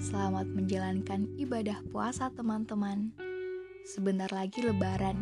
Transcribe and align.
selamat 0.00 0.48
menjalankan 0.56 1.28
ibadah 1.36 1.84
puasa 1.92 2.32
teman-teman. 2.32 3.12
Sebentar 3.84 4.32
lagi 4.32 4.64
lebaran. 4.64 5.20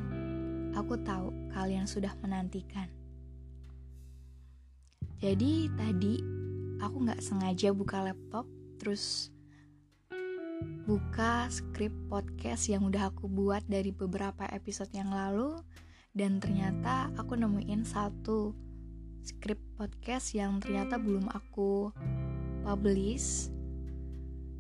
Aku 0.79 0.95
tahu 1.03 1.35
kalian 1.51 1.91
sudah 1.91 2.15
menantikan. 2.23 2.87
Jadi 5.19 5.67
tadi 5.75 6.23
aku 6.79 7.03
nggak 7.03 7.19
sengaja 7.19 7.75
buka 7.75 7.99
laptop, 7.99 8.47
terus 8.79 9.35
buka 10.87 11.51
skrip 11.51 11.91
podcast 12.07 12.71
yang 12.71 12.87
udah 12.87 13.11
aku 13.11 13.27
buat 13.27 13.67
dari 13.67 13.91
beberapa 13.91 14.47
episode 14.55 14.95
yang 14.95 15.11
lalu, 15.11 15.59
dan 16.15 16.39
ternyata 16.39 17.11
aku 17.19 17.35
nemuin 17.35 17.83
satu 17.83 18.55
skrip 19.27 19.59
podcast 19.75 20.31
yang 20.39 20.63
ternyata 20.63 20.95
belum 20.95 21.27
aku 21.27 21.91
publish 22.69 23.49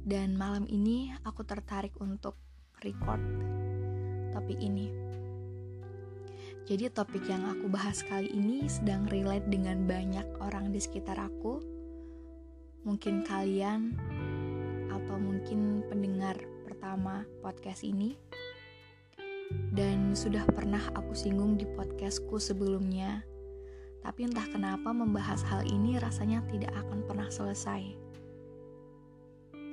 dan 0.09 0.33
malam 0.33 0.65
ini 0.65 1.12
aku 1.29 1.45
tertarik 1.45 1.93
untuk 2.01 2.41
record 2.81 3.21
topik 4.33 4.57
ini. 4.65 4.89
Jadi 6.65 6.89
topik 6.89 7.29
yang 7.29 7.45
aku 7.45 7.69
bahas 7.69 8.01
kali 8.01 8.33
ini 8.33 8.65
sedang 8.65 9.05
relate 9.12 9.45
dengan 9.53 9.84
banyak 9.84 10.25
orang 10.41 10.73
di 10.73 10.81
sekitar 10.81 11.21
aku. 11.21 11.61
Mungkin 12.89 13.29
kalian 13.29 13.93
atau 14.89 15.17
mungkin 15.20 15.84
pendengar 15.93 16.41
pertama 16.65 17.29
podcast 17.45 17.84
ini. 17.84 18.17
Dan 19.69 20.17
sudah 20.17 20.48
pernah 20.48 20.81
aku 20.97 21.12
singgung 21.12 21.61
di 21.61 21.69
podcastku 21.69 22.41
sebelumnya. 22.41 23.20
Tapi 24.02 24.20
entah 24.27 24.46
kenapa 24.48 24.94
membahas 24.94 25.42
hal 25.46 25.66
ini 25.66 25.98
rasanya 25.98 26.42
tidak 26.50 26.70
akan 26.74 27.02
pernah 27.04 27.28
selesai 27.28 28.08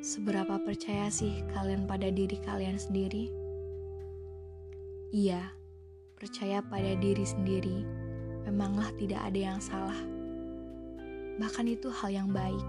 Seberapa 0.05 0.61
percaya 0.61 1.09
sih 1.09 1.41
kalian 1.49 1.89
pada 1.89 2.13
diri 2.13 2.37
kalian 2.45 2.77
sendiri? 2.77 3.25
Iya, 5.09 5.49
percaya 6.13 6.61
pada 6.61 6.93
diri 7.01 7.25
sendiri 7.25 7.81
memanglah 8.45 8.93
tidak 9.01 9.17
ada 9.25 9.39
yang 9.49 9.57
salah. 9.57 9.97
Bahkan 11.41 11.65
itu 11.65 11.89
hal 11.89 12.13
yang 12.13 12.29
baik. 12.29 12.61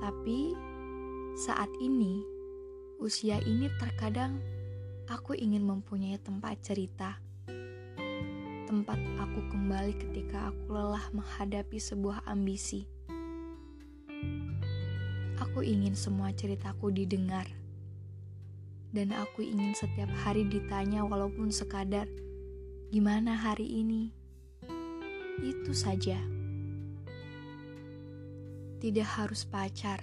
Tapi 0.00 0.56
saat 1.36 1.68
ini, 1.76 2.24
usia 2.96 3.36
ini 3.44 3.68
terkadang 3.76 4.40
aku 5.12 5.36
ingin 5.36 5.60
mempunyai 5.60 6.16
tempat 6.24 6.56
cerita. 6.64 7.20
Tempat 8.74 8.98
aku 9.22 9.38
kembali 9.54 9.94
ketika 10.02 10.50
aku 10.50 10.74
lelah 10.74 11.06
menghadapi 11.14 11.78
sebuah 11.78 12.26
ambisi 12.26 12.90
Aku 15.38 15.62
ingin 15.62 15.94
semua 15.94 16.34
ceritaku 16.34 16.90
didengar. 16.90 17.46
Dan 18.90 19.14
aku 19.14 19.46
ingin 19.46 19.78
setiap 19.78 20.10
hari 20.26 20.42
ditanya 20.50 21.06
walaupun 21.06 21.54
sekadar, 21.54 22.10
gimana 22.90 23.38
hari 23.38 23.62
ini? 23.78 24.10
Itu 25.38 25.70
saja. 25.70 26.18
Tidak 28.82 29.06
harus 29.06 29.46
pacar. 29.46 30.02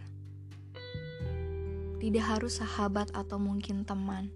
Tidak 2.00 2.24
harus 2.24 2.64
sahabat 2.64 3.12
atau 3.12 3.36
mungkin 3.36 3.84
teman. 3.84 4.32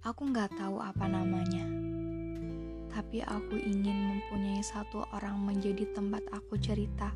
Aku 0.00 0.32
nggak 0.32 0.56
tahu 0.56 0.80
apa 0.80 1.04
namanya. 1.04 1.87
Tapi 2.88 3.20
aku 3.22 3.60
ingin 3.60 4.16
mempunyai 4.16 4.64
satu 4.64 5.04
orang 5.12 5.40
menjadi 5.44 5.84
tempat 5.92 6.24
aku 6.32 6.56
cerita 6.56 7.12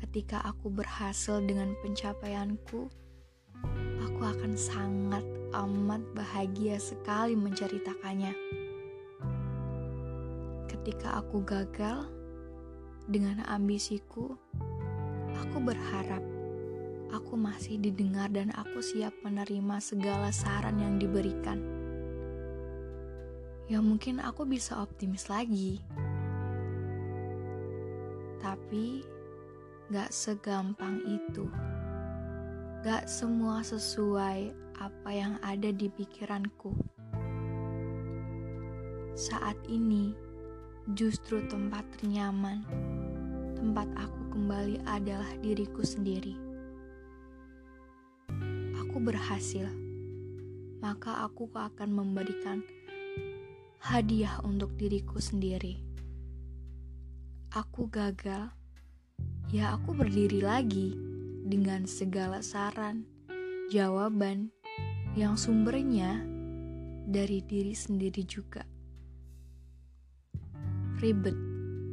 ketika 0.00 0.40
aku 0.42 0.72
berhasil 0.72 1.44
dengan 1.44 1.76
pencapaianku, 1.84 2.88
aku 4.00 4.20
akan 4.24 4.56
sangat 4.56 5.22
amat 5.52 6.00
bahagia 6.16 6.80
sekali 6.80 7.36
menceritakannya. 7.36 8.32
Ketika 10.72 11.20
aku 11.20 11.44
gagal 11.44 12.08
dengan 13.04 13.44
ambisiku, 13.44 14.32
aku 15.36 15.56
berharap 15.60 16.24
aku 17.12 17.36
masih 17.36 17.76
didengar 17.76 18.32
dan 18.32 18.48
aku 18.56 18.80
siap 18.80 19.12
menerima 19.20 19.76
segala 19.84 20.32
saran 20.32 20.80
yang 20.80 20.96
diberikan. 20.96 21.79
Ya 23.70 23.78
mungkin 23.78 24.18
aku 24.18 24.42
bisa 24.42 24.82
optimis 24.82 25.30
lagi. 25.30 25.78
Tapi 28.42 29.06
Gak 29.90 30.14
segampang 30.14 31.02
itu. 31.02 31.50
Gak 32.86 33.10
semua 33.10 33.58
sesuai 33.58 34.54
apa 34.78 35.10
yang 35.10 35.34
ada 35.42 35.74
di 35.74 35.90
pikiranku. 35.90 36.70
Saat 39.18 39.58
ini, 39.66 40.14
justru 40.94 41.42
tempat 41.50 41.82
ternyaman, 41.98 42.62
tempat 43.58 43.90
aku 43.98 44.30
kembali 44.30 44.78
adalah 44.86 45.26
diriku 45.42 45.82
sendiri. 45.82 46.38
Aku 48.78 49.02
berhasil, 49.02 49.66
maka 50.78 51.26
aku 51.26 51.50
akan 51.50 51.90
memberikan 51.90 52.62
hadiah 53.80 54.36
untuk 54.44 54.76
diriku 54.76 55.16
sendiri. 55.16 55.80
Aku 57.48 57.88
gagal 57.88 58.52
ya 59.48 59.72
aku 59.74 59.96
berdiri 59.96 60.44
lagi 60.44 60.94
dengan 61.48 61.88
segala 61.88 62.44
saran, 62.44 63.08
jawaban 63.72 64.52
yang 65.16 65.34
sumbernya 65.34 66.20
dari 67.08 67.40
diri 67.40 67.72
sendiri 67.72 68.22
juga. 68.28 68.62
Ribet, 71.00 71.34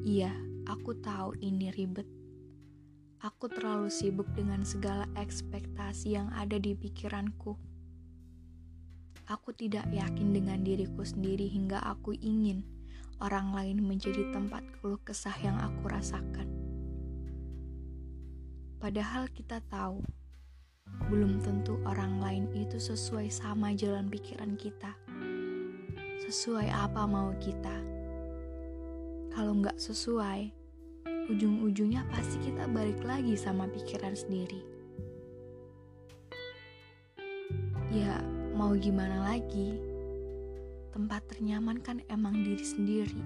iya, 0.03 0.35
aku 0.67 0.91
tahu 0.99 1.39
ini 1.39 1.71
ribet. 1.71 2.05
Aku 3.23 3.47
terlalu 3.49 3.87
sibuk 3.87 4.27
dengan 4.35 4.61
segala 4.67 5.07
ekspektasi 5.15 6.19
yang 6.19 6.29
ada 6.35 6.59
di 6.59 6.75
pikiranku. 6.75 7.66
Aku 9.27 9.51
tidak 9.51 9.83
yakin 9.91 10.31
dengan 10.31 10.63
diriku 10.63 11.03
sendiri 11.03 11.51
hingga 11.51 11.83
aku 11.83 12.15
ingin 12.15 12.63
orang 13.19 13.51
lain 13.51 13.83
menjadi 13.83 14.31
tempat 14.31 14.63
keluh 14.79 15.03
kesah 15.03 15.35
yang 15.43 15.59
aku 15.59 15.83
rasakan. 15.91 16.47
Padahal 18.79 19.27
kita 19.27 19.59
tahu, 19.67 19.99
belum 21.11 21.43
tentu 21.43 21.75
orang 21.83 22.23
lain 22.23 22.47
itu 22.55 22.79
sesuai 22.79 23.27
sama 23.27 23.75
jalan 23.75 24.07
pikiran 24.07 24.55
kita. 24.55 24.95
Sesuai 26.23 26.71
apa 26.71 27.03
mau 27.03 27.35
kita. 27.43 27.83
Kalau 29.35 29.59
nggak 29.59 29.75
sesuai, 29.75 30.55
ujung-ujungnya 31.27 32.07
pasti 32.15 32.39
kita 32.47 32.63
balik 32.71 33.03
lagi 33.03 33.35
sama 33.35 33.67
pikiran 33.67 34.15
sendiri. 34.15 34.63
Ya, 37.91 38.19
mau 38.57 38.73
gimana 38.73 39.21
lagi? 39.21 39.77
Tempat 40.89 41.29
ternyaman 41.29 41.77
kan 41.77 42.01
emang 42.09 42.33
diri 42.41 42.65
sendiri. 42.65 43.21